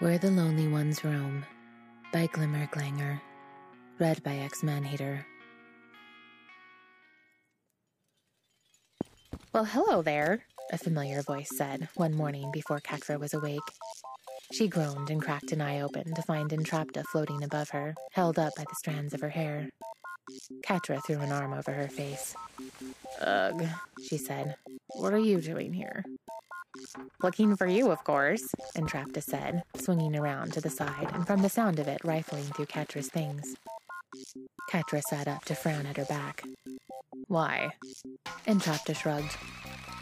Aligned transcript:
Where 0.00 0.16
the 0.16 0.30
Lonely 0.30 0.68
Ones 0.68 1.02
Roam 1.02 1.44
by 2.12 2.28
Glimmerglanger. 2.28 3.20
Read 3.98 4.22
by 4.22 4.48
Exmanhater. 4.48 5.24
Well, 9.52 9.64
hello 9.64 10.02
there, 10.02 10.44
a 10.70 10.78
familiar 10.78 11.22
voice 11.22 11.48
said 11.52 11.88
one 11.96 12.14
morning 12.14 12.52
before 12.52 12.78
Catra 12.78 13.18
was 13.18 13.34
awake. 13.34 13.58
She 14.52 14.68
groaned 14.68 15.10
and 15.10 15.20
cracked 15.20 15.50
an 15.50 15.60
eye 15.60 15.80
open 15.80 16.14
to 16.14 16.22
find 16.22 16.50
Entrapta 16.50 17.02
floating 17.10 17.42
above 17.42 17.70
her, 17.70 17.96
held 18.12 18.38
up 18.38 18.52
by 18.56 18.62
the 18.68 18.76
strands 18.76 19.14
of 19.14 19.20
her 19.20 19.30
hair. 19.30 19.68
Catra 20.64 21.04
threw 21.04 21.18
an 21.18 21.32
arm 21.32 21.52
over 21.52 21.72
her 21.72 21.88
face. 21.88 22.36
Ugh, 23.20 23.64
she 24.08 24.16
said. 24.16 24.54
What 24.90 25.12
are 25.12 25.18
you 25.18 25.40
doing 25.40 25.72
here? 25.72 26.04
Looking 27.22 27.56
for 27.56 27.66
you, 27.66 27.90
of 27.90 28.04
course, 28.04 28.54
Entrapta 28.78 29.20
said, 29.20 29.64
swinging 29.74 30.16
around 30.16 30.52
to 30.52 30.60
the 30.60 30.70
side 30.70 31.10
and 31.12 31.26
from 31.26 31.42
the 31.42 31.48
sound 31.48 31.80
of 31.80 31.88
it 31.88 32.00
rifling 32.04 32.44
through 32.44 32.66
Catra's 32.66 33.08
things. 33.08 33.56
Catra 34.70 35.02
sat 35.02 35.26
up 35.26 35.44
to 35.46 35.56
frown 35.56 35.84
at 35.84 35.96
her 35.96 36.04
back. 36.04 36.44
Why? 37.26 37.70
Entrapta 38.46 38.94
shrugged. 38.94 39.32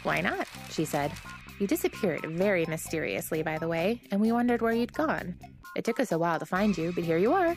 Why 0.03 0.21
not? 0.21 0.47
she 0.69 0.85
said. 0.85 1.11
You 1.59 1.65
disappeared 1.65 2.23
very 2.27 2.67
mysteriously, 2.67 3.41
by 3.41 3.57
the 3.57 3.67
way, 3.67 3.99
and 4.11 4.21
we 4.21 4.31
wondered 4.31 4.61
where 4.61 4.73
you'd 4.73 4.93
gone. 4.93 5.35
It 5.75 5.83
took 5.83 5.99
us 5.99 6.11
a 6.11 6.19
while 6.19 6.37
to 6.37 6.45
find 6.45 6.77
you, 6.77 6.91
but 6.93 7.03
here 7.03 7.17
you 7.17 7.33
are. 7.33 7.55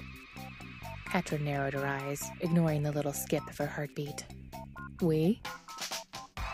Catra 1.09 1.39
narrowed 1.39 1.75
her 1.75 1.87
eyes, 1.87 2.30
ignoring 2.41 2.83
the 2.83 2.92
little 2.92 3.12
skip 3.12 3.47
of 3.47 3.59
her 3.59 3.66
heartbeat. 3.66 4.25
We? 5.02 5.42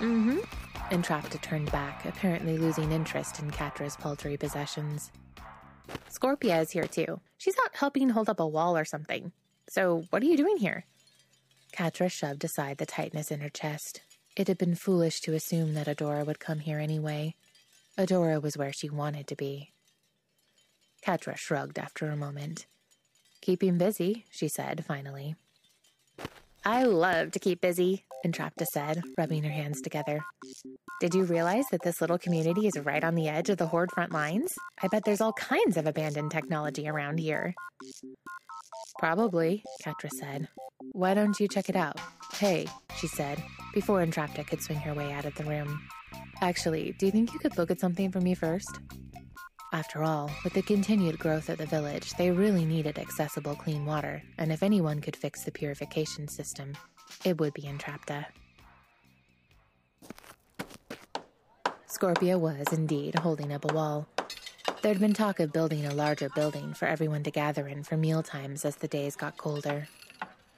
Mm-hmm. 0.00 0.40
Entrapta 0.90 1.40
turned 1.40 1.70
back, 1.72 2.04
apparently 2.04 2.58
losing 2.58 2.92
interest 2.92 3.40
in 3.40 3.50
Catra's 3.50 3.96
paltry 3.96 4.36
possessions. 4.36 5.10
Scorpia 6.08 6.62
is 6.62 6.70
here 6.70 6.86
too. 6.86 7.20
She's 7.38 7.56
out 7.64 7.74
helping 7.74 8.10
hold 8.10 8.28
up 8.28 8.38
a 8.38 8.46
wall 8.46 8.76
or 8.76 8.84
something. 8.84 9.32
So, 9.68 10.04
what 10.10 10.22
are 10.22 10.26
you 10.26 10.36
doing 10.36 10.58
here? 10.58 10.84
Catra 11.72 12.10
shoved 12.10 12.44
aside 12.44 12.78
the 12.78 12.86
tightness 12.86 13.32
in 13.32 13.40
her 13.40 13.48
chest. 13.48 14.00
It 14.36 14.46
had 14.46 14.58
been 14.58 14.76
foolish 14.76 15.20
to 15.22 15.34
assume 15.34 15.74
that 15.74 15.88
Adora 15.88 16.24
would 16.24 16.38
come 16.38 16.60
here 16.60 16.78
anyway. 16.78 17.34
Adora 17.98 18.40
was 18.40 18.56
where 18.56 18.72
she 18.72 18.88
wanted 18.88 19.26
to 19.26 19.36
be. 19.36 19.72
Catra 21.04 21.36
shrugged 21.36 21.78
after 21.78 22.06
a 22.08 22.16
moment. 22.16 22.66
Keeping 23.40 23.76
busy, 23.76 24.24
she 24.30 24.46
said 24.46 24.84
finally. 24.84 25.34
I 26.66 26.82
love 26.82 27.30
to 27.30 27.38
keep 27.38 27.60
busy, 27.60 28.04
Entrapta 28.26 28.66
said, 28.66 29.00
rubbing 29.16 29.44
her 29.44 29.50
hands 29.50 29.80
together. 29.80 30.18
Did 31.00 31.14
you 31.14 31.22
realize 31.22 31.66
that 31.70 31.84
this 31.84 32.00
little 32.00 32.18
community 32.18 32.66
is 32.66 32.76
right 32.80 33.04
on 33.04 33.14
the 33.14 33.28
edge 33.28 33.50
of 33.50 33.56
the 33.56 33.68
Horde 33.68 33.92
front 33.92 34.10
lines? 34.10 34.52
I 34.82 34.88
bet 34.88 35.04
there's 35.04 35.20
all 35.20 35.32
kinds 35.34 35.76
of 35.76 35.86
abandoned 35.86 36.32
technology 36.32 36.88
around 36.88 37.20
here. 37.20 37.54
Probably, 38.98 39.62
Catra 39.84 40.10
said. 40.10 40.48
Why 40.90 41.14
don't 41.14 41.38
you 41.38 41.46
check 41.46 41.68
it 41.68 41.76
out? 41.76 42.00
Hey, 42.32 42.66
she 42.96 43.06
said, 43.06 43.40
before 43.72 44.04
Entrapta 44.04 44.44
could 44.44 44.60
swing 44.60 44.78
her 44.78 44.92
way 44.92 45.12
out 45.12 45.24
of 45.24 45.36
the 45.36 45.44
room. 45.44 45.80
Actually, 46.42 46.96
do 46.98 47.06
you 47.06 47.12
think 47.12 47.32
you 47.32 47.38
could 47.38 47.56
look 47.56 47.70
at 47.70 47.78
something 47.78 48.10
for 48.10 48.20
me 48.20 48.34
first? 48.34 48.80
After 49.72 50.04
all, 50.04 50.30
with 50.44 50.52
the 50.52 50.62
continued 50.62 51.18
growth 51.18 51.48
of 51.48 51.58
the 51.58 51.66
village, 51.66 52.12
they 52.14 52.30
really 52.30 52.64
needed 52.64 52.98
accessible 52.98 53.56
clean 53.56 53.84
water, 53.84 54.22
and 54.38 54.52
if 54.52 54.62
anyone 54.62 55.00
could 55.00 55.16
fix 55.16 55.44
the 55.44 55.50
purification 55.50 56.28
system, 56.28 56.76
it 57.24 57.38
would 57.38 57.52
be 57.52 57.62
Entrapta. 57.62 58.26
Scorpia 61.88 62.38
was, 62.38 62.66
indeed, 62.72 63.18
holding 63.18 63.52
up 63.52 63.70
a 63.70 63.74
wall. 63.74 64.06
There'd 64.82 65.00
been 65.00 65.14
talk 65.14 65.40
of 65.40 65.52
building 65.52 65.84
a 65.84 65.94
larger 65.94 66.28
building 66.28 66.74
for 66.74 66.86
everyone 66.86 67.22
to 67.24 67.30
gather 67.30 67.66
in 67.66 67.82
for 67.82 67.96
meal 67.96 68.22
times 68.22 68.64
as 68.64 68.76
the 68.76 68.88
days 68.88 69.16
got 69.16 69.36
colder. 69.36 69.88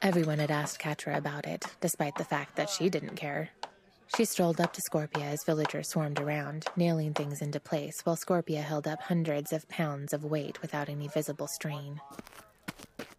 Everyone 0.03 0.39
had 0.39 0.51
asked 0.51 0.81
Catra 0.81 1.17
about 1.17 1.47
it, 1.47 1.65
despite 1.81 2.17
the 2.17 2.25
fact 2.25 2.57
that 2.57 2.69
she 2.69 2.89
didn't 2.89 3.17
care. 3.17 3.51
She 4.17 4.25
strolled 4.25 4.61
up 4.61 4.73
to 4.73 4.81
Scorpia 4.81 5.25
as 5.25 5.45
villagers 5.45 5.89
swarmed 5.89 6.19
around, 6.19 6.67
nailing 6.77 7.13
things 7.13 7.43
into 7.43 7.61
place 7.61 8.01
while 8.05 8.17
Scorpia 8.17 8.63
held 8.63 8.89
up 8.89 9.03
hundreds 9.03 9.53
of 9.53 9.69
pounds 9.69 10.13
of 10.13 10.25
weight 10.25 10.61
without 10.63 10.89
any 10.89 11.09
visible 11.09 11.47
strain. 11.47 12.01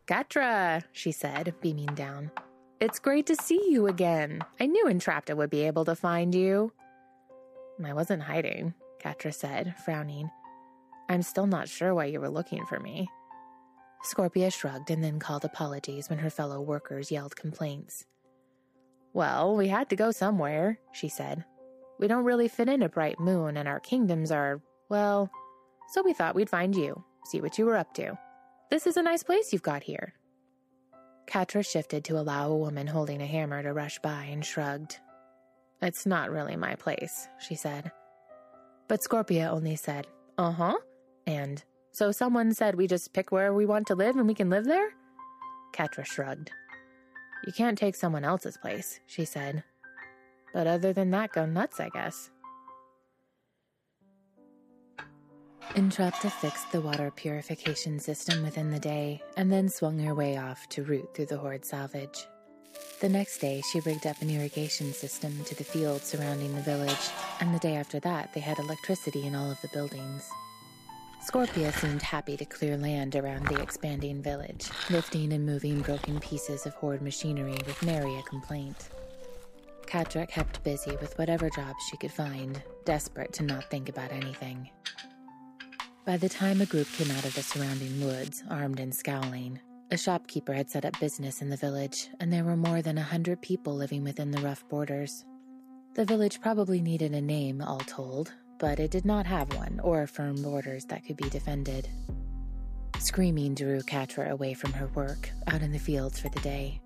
Catra, 0.07 0.83
she 0.91 1.11
said, 1.11 1.53
beaming 1.61 1.93
down. 1.93 2.31
It's 2.79 2.97
great 2.97 3.27
to 3.27 3.35
see 3.35 3.69
you 3.69 3.87
again. 3.87 4.41
I 4.59 4.65
knew 4.65 4.85
Entrapta 4.85 5.35
would 5.35 5.49
be 5.49 5.61
able 5.67 5.85
to 5.85 5.95
find 5.95 6.33
you. 6.33 6.71
I 7.85 7.93
wasn't 7.93 8.23
hiding, 8.23 8.73
Catra 8.99 9.33
said, 9.33 9.75
frowning. 9.85 10.29
I'm 11.07 11.21
still 11.21 11.47
not 11.47 11.69
sure 11.69 11.93
why 11.93 12.05
you 12.05 12.19
were 12.19 12.29
looking 12.29 12.65
for 12.65 12.79
me. 12.79 13.07
Scorpia 14.03 14.51
shrugged 14.51 14.89
and 14.89 15.03
then 15.03 15.19
called 15.19 15.45
apologies 15.45 16.09
when 16.09 16.19
her 16.19 16.29
fellow 16.29 16.61
workers 16.61 17.11
yelled 17.11 17.35
complaints. 17.35 18.05
Well, 19.13 19.55
we 19.55 19.67
had 19.67 19.89
to 19.89 19.95
go 19.95 20.11
somewhere, 20.11 20.79
she 20.91 21.09
said. 21.09 21.43
We 21.99 22.07
don't 22.07 22.23
really 22.23 22.47
fit 22.47 22.69
in 22.69 22.83
a 22.83 22.89
Bright 22.89 23.19
Moon, 23.19 23.57
and 23.57 23.67
our 23.67 23.79
kingdoms 23.79 24.31
are, 24.31 24.61
well, 24.89 25.29
so 25.89 26.03
we 26.03 26.13
thought 26.13 26.35
we'd 26.35 26.49
find 26.49 26.75
you, 26.75 27.03
see 27.25 27.41
what 27.41 27.57
you 27.57 27.65
were 27.65 27.75
up 27.75 27.93
to. 27.95 28.17
This 28.69 28.85
is 28.85 28.97
a 28.97 29.03
nice 29.03 29.23
place 29.23 29.51
you've 29.51 29.63
got 29.63 29.83
here. 29.83 30.13
Catra 31.27 31.67
shifted 31.67 32.03
to 32.05 32.19
allow 32.19 32.49
a 32.49 32.57
woman 32.57 32.87
holding 32.87 33.21
a 33.21 33.25
hammer 33.25 33.61
to 33.61 33.73
rush 33.73 33.99
by 33.99 34.25
and 34.25 34.45
shrugged. 34.45 34.97
It's 35.81 36.05
not 36.05 36.31
really 36.31 36.55
my 36.55 36.75
place, 36.75 37.27
she 37.39 37.55
said. 37.55 37.91
But 38.87 39.01
Scorpia 39.01 39.49
only 39.49 39.75
said, 39.75 40.07
uh 40.37 40.51
huh, 40.51 40.77
and, 41.27 41.63
so 41.91 42.11
someone 42.11 42.53
said 42.53 42.75
we 42.75 42.87
just 42.87 43.13
pick 43.13 43.31
where 43.31 43.53
we 43.53 43.65
want 43.65 43.87
to 43.87 43.95
live 43.95 44.15
and 44.15 44.27
we 44.27 44.33
can 44.33 44.49
live 44.49 44.65
there? 44.65 44.89
Catra 45.73 46.05
shrugged. 46.05 46.51
You 47.45 47.53
can't 47.53 47.77
take 47.77 47.95
someone 47.95 48.23
else's 48.23 48.57
place, 48.57 48.99
she 49.07 49.25
said. 49.25 49.63
But 50.53 50.67
other 50.67 50.93
than 50.93 51.11
that, 51.11 51.33
go 51.33 51.45
nuts, 51.45 51.79
I 51.79 51.89
guess. 51.89 52.31
Entrapta 55.75 56.31
fixed 56.31 56.71
the 56.71 56.81
water 56.81 57.11
purification 57.15 57.99
system 57.99 58.43
within 58.43 58.71
the 58.71 58.79
day 58.79 59.21
and 59.37 59.51
then 59.51 59.69
swung 59.69 59.99
her 59.99 60.15
way 60.15 60.35
off 60.35 60.67
to 60.69 60.83
root 60.83 61.13
through 61.13 61.27
the 61.27 61.37
Horde 61.37 61.63
salvage. 61.63 62.25
The 63.01 63.09
next 63.09 63.37
day, 63.37 63.61
she 63.71 63.79
rigged 63.81 64.07
up 64.07 64.21
an 64.21 64.29
irrigation 64.29 64.93
system 64.93 65.43
to 65.45 65.55
the 65.55 65.63
fields 65.63 66.03
surrounding 66.03 66.55
the 66.55 66.61
village, 66.61 67.09
and 67.39 67.53
the 67.53 67.59
day 67.59 67.75
after 67.75 67.99
that, 68.01 68.33
they 68.33 68.39
had 68.39 68.57
electricity 68.57 69.27
in 69.27 69.35
all 69.35 69.51
of 69.51 69.61
the 69.61 69.69
buildings. 69.69 70.27
Scorpia 71.29 71.71
seemed 71.73 72.01
happy 72.01 72.35
to 72.37 72.43
clear 72.43 72.75
land 72.75 73.15
around 73.15 73.45
the 73.45 73.61
expanding 73.61 74.19
village, 74.19 74.67
lifting 74.89 75.31
and 75.31 75.45
moving 75.45 75.79
broken 75.81 76.19
pieces 76.19 76.65
of 76.65 76.73
Horde 76.73 77.03
machinery 77.03 77.55
with 77.67 77.83
nary 77.83 78.17
a 78.17 78.23
complaint. 78.23 78.89
Catra 79.85 80.27
kept 80.27 80.63
busy 80.63 80.97
with 80.99 81.15
whatever 81.19 81.47
jobs 81.51 81.83
she 81.87 81.97
could 81.97 82.11
find, 82.11 82.63
desperate 82.83 83.31
to 83.33 83.43
not 83.43 83.69
think 83.69 83.89
about 83.89 84.11
anything. 84.11 84.71
By 86.03 86.17
the 86.17 86.29
time 86.29 86.61
a 86.61 86.65
group 86.65 86.91
came 86.93 87.11
out 87.11 87.25
of 87.25 87.35
the 87.35 87.43
surrounding 87.43 88.03
woods, 88.03 88.43
armed 88.49 88.79
and 88.79 88.95
scowling, 88.95 89.59
a 89.91 89.97
shopkeeper 89.97 90.53
had 90.53 90.71
set 90.71 90.83
up 90.83 90.99
business 90.99 91.43
in 91.43 91.49
the 91.51 91.57
village, 91.57 92.09
and 92.19 92.33
there 92.33 92.43
were 92.43 92.57
more 92.57 92.81
than 92.81 92.97
a 92.97 93.03
hundred 93.03 93.39
people 93.43 93.75
living 93.75 94.03
within 94.03 94.31
the 94.31 94.41
rough 94.41 94.67
borders. 94.67 95.25
The 95.93 96.05
village 96.05 96.41
probably 96.41 96.81
needed 96.81 97.13
a 97.13 97.21
name, 97.21 97.61
all 97.61 97.81
told, 97.81 98.33
but 98.59 98.79
it 98.79 98.91
did 98.91 99.05
not 99.05 99.25
have 99.25 99.55
one 99.55 99.79
or 99.81 100.05
firm 100.05 100.41
borders 100.41 100.85
that 100.85 101.05
could 101.05 101.17
be 101.17 101.29
defended. 101.29 101.87
Screaming 102.99 103.55
drew 103.55 103.79
Catra 103.81 104.29
away 104.29 104.53
from 104.53 104.73
her 104.73 104.87
work, 104.87 105.31
out 105.47 105.61
in 105.61 105.71
the 105.71 105.79
fields 105.79 106.19
for 106.19 106.27
the 106.29 106.41
day. 106.41 106.81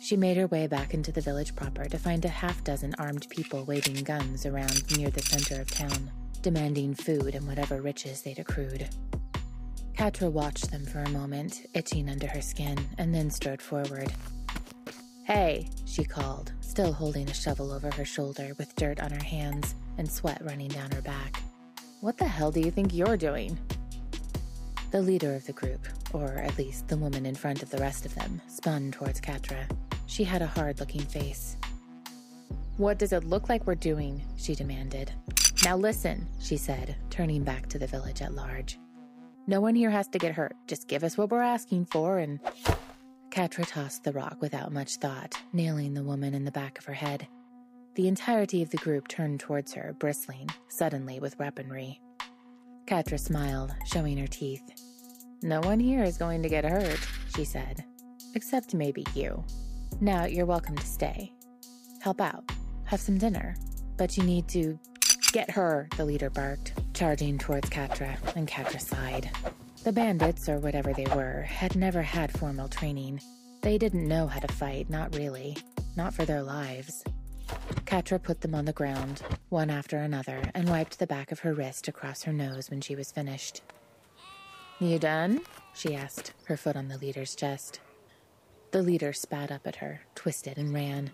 She 0.00 0.16
made 0.16 0.38
her 0.38 0.46
way 0.46 0.66
back 0.66 0.94
into 0.94 1.12
the 1.12 1.20
village 1.20 1.54
proper 1.54 1.84
to 1.84 1.98
find 1.98 2.24
a 2.24 2.28
half 2.28 2.64
dozen 2.64 2.94
armed 2.98 3.28
people 3.28 3.64
waving 3.64 4.02
guns 4.04 4.46
around 4.46 4.96
near 4.96 5.10
the 5.10 5.20
center 5.20 5.60
of 5.60 5.70
town, 5.70 6.10
demanding 6.40 6.94
food 6.94 7.34
and 7.34 7.46
whatever 7.46 7.82
riches 7.82 8.22
they'd 8.22 8.38
accrued. 8.38 8.88
Catra 9.92 10.30
watched 10.30 10.70
them 10.70 10.86
for 10.86 11.00
a 11.00 11.10
moment, 11.10 11.66
itching 11.74 12.08
under 12.08 12.28
her 12.28 12.40
skin, 12.40 12.78
and 12.96 13.14
then 13.14 13.30
strode 13.30 13.60
forward. 13.60 14.10
Hey, 15.24 15.68
she 15.84 16.04
called, 16.04 16.52
still 16.60 16.92
holding 16.92 17.28
a 17.28 17.34
shovel 17.34 17.72
over 17.72 17.90
her 17.90 18.04
shoulder 18.04 18.52
with 18.56 18.74
dirt 18.76 19.00
on 19.00 19.10
her 19.10 19.24
hands 19.24 19.74
and 19.98 20.10
sweat 20.10 20.40
running 20.44 20.68
down 20.68 20.90
her 20.92 21.02
back. 21.02 21.42
What 22.00 22.16
the 22.16 22.24
hell 22.24 22.50
do 22.50 22.60
you 22.60 22.70
think 22.70 22.94
you're 22.94 23.16
doing? 23.16 23.58
The 24.90 25.02
leader 25.02 25.34
of 25.34 25.44
the 25.44 25.52
group, 25.52 25.86
or 26.12 26.28
at 26.28 26.56
least 26.56 26.88
the 26.88 26.96
woman 26.96 27.26
in 27.26 27.34
front 27.34 27.62
of 27.62 27.70
the 27.70 27.78
rest 27.78 28.06
of 28.06 28.14
them, 28.14 28.40
spun 28.48 28.92
towards 28.92 29.20
Catra. 29.20 29.70
She 30.06 30.24
had 30.24 30.40
a 30.40 30.46
hard 30.46 30.80
looking 30.80 31.02
face. 31.02 31.56
What 32.78 32.98
does 32.98 33.12
it 33.12 33.24
look 33.24 33.48
like 33.48 33.66
we're 33.66 33.74
doing? 33.74 34.22
she 34.36 34.54
demanded. 34.54 35.12
Now 35.64 35.76
listen, 35.76 36.26
she 36.40 36.56
said, 36.56 36.96
turning 37.10 37.42
back 37.42 37.68
to 37.68 37.78
the 37.78 37.86
village 37.86 38.22
at 38.22 38.34
large. 38.34 38.78
No 39.48 39.60
one 39.60 39.74
here 39.74 39.90
has 39.90 40.06
to 40.08 40.18
get 40.18 40.34
hurt. 40.34 40.54
Just 40.66 40.88
give 40.88 41.02
us 41.02 41.18
what 41.18 41.30
we're 41.30 41.42
asking 41.42 41.86
for 41.86 42.18
and. 42.18 42.38
Catra 43.30 43.66
tossed 43.66 44.04
the 44.04 44.12
rock 44.12 44.38
without 44.40 44.72
much 44.72 44.96
thought, 44.96 45.34
nailing 45.52 45.94
the 45.94 46.02
woman 46.02 46.34
in 46.34 46.44
the 46.44 46.50
back 46.50 46.78
of 46.78 46.84
her 46.86 46.94
head. 46.94 47.26
The 47.98 48.06
entirety 48.06 48.62
of 48.62 48.70
the 48.70 48.76
group 48.76 49.08
turned 49.08 49.40
towards 49.40 49.72
her, 49.72 49.92
bristling, 49.98 50.48
suddenly 50.68 51.18
with 51.18 51.36
weaponry. 51.40 52.00
Catra 52.86 53.18
smiled, 53.18 53.74
showing 53.86 54.16
her 54.18 54.28
teeth. 54.28 54.62
No 55.42 55.58
one 55.62 55.80
here 55.80 56.04
is 56.04 56.16
going 56.16 56.44
to 56.44 56.48
get 56.48 56.64
hurt, 56.64 57.00
she 57.34 57.44
said. 57.44 57.84
Except 58.36 58.72
maybe 58.72 59.04
you. 59.14 59.44
Now 60.00 60.26
you're 60.26 60.46
welcome 60.46 60.76
to 60.76 60.86
stay. 60.86 61.32
Help 62.00 62.20
out. 62.20 62.48
Have 62.84 63.00
some 63.00 63.18
dinner. 63.18 63.56
But 63.96 64.16
you 64.16 64.22
need 64.22 64.46
to 64.50 64.78
get 65.32 65.50
her, 65.50 65.88
the 65.96 66.04
leader 66.04 66.30
barked, 66.30 66.74
charging 66.94 67.36
towards 67.36 67.68
Catra, 67.68 68.16
and 68.36 68.46
Catra 68.46 68.80
sighed. 68.80 69.28
The 69.82 69.90
bandits, 69.90 70.48
or 70.48 70.60
whatever 70.60 70.92
they 70.92 71.06
were, 71.16 71.42
had 71.42 71.74
never 71.74 72.02
had 72.02 72.30
formal 72.38 72.68
training. 72.68 73.20
They 73.62 73.76
didn't 73.76 74.06
know 74.06 74.28
how 74.28 74.38
to 74.38 74.54
fight, 74.54 74.88
not 74.88 75.16
really. 75.16 75.56
Not 75.96 76.14
for 76.14 76.24
their 76.24 76.44
lives. 76.44 77.02
Catra 77.84 78.22
put 78.22 78.42
them 78.42 78.54
on 78.54 78.64
the 78.64 78.72
ground, 78.72 79.22
one 79.48 79.70
after 79.70 79.98
another, 79.98 80.50
and 80.54 80.68
wiped 80.68 80.98
the 80.98 81.06
back 81.06 81.32
of 81.32 81.40
her 81.40 81.54
wrist 81.54 81.88
across 81.88 82.22
her 82.24 82.32
nose 82.32 82.70
when 82.70 82.80
she 82.80 82.94
was 82.94 83.10
finished. 83.10 83.62
You 84.78 84.98
done? 84.98 85.40
she 85.74 85.94
asked, 85.94 86.32
her 86.44 86.56
foot 86.56 86.76
on 86.76 86.88
the 86.88 86.98
leader's 86.98 87.34
chest. 87.34 87.80
The 88.70 88.82
leader 88.82 89.12
spat 89.12 89.50
up 89.50 89.66
at 89.66 89.76
her, 89.76 90.02
twisted, 90.14 90.58
and 90.58 90.74
ran. 90.74 91.10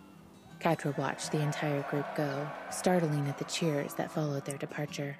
Catra 0.60 0.96
watched 0.98 1.30
the 1.30 1.40
entire 1.40 1.82
group 1.82 2.06
go, 2.16 2.48
startling 2.70 3.28
at 3.28 3.38
the 3.38 3.44
cheers 3.44 3.94
that 3.94 4.10
followed 4.10 4.44
their 4.44 4.58
departure. 4.58 5.16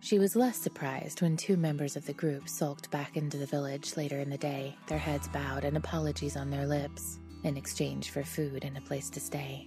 She 0.00 0.18
was 0.18 0.36
less 0.36 0.56
surprised 0.56 1.22
when 1.22 1.36
two 1.36 1.56
members 1.56 1.96
of 1.96 2.06
the 2.06 2.12
group 2.12 2.48
sulked 2.48 2.90
back 2.90 3.16
into 3.16 3.36
the 3.36 3.46
village 3.46 3.96
later 3.96 4.18
in 4.18 4.30
the 4.30 4.38
day, 4.38 4.76
their 4.86 4.98
heads 4.98 5.28
bowed 5.28 5.64
and 5.64 5.76
apologies 5.76 6.36
on 6.36 6.50
their 6.50 6.66
lips, 6.66 7.18
in 7.44 7.56
exchange 7.56 8.10
for 8.10 8.22
food 8.22 8.64
and 8.64 8.76
a 8.76 8.80
place 8.80 9.10
to 9.10 9.20
stay. 9.20 9.66